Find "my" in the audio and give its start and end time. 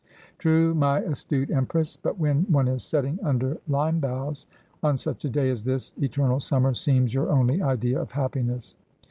0.73-0.97